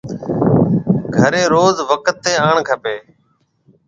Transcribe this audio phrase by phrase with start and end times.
[1.15, 2.95] گھريَ روز وقت تي آڻ کپيَ۔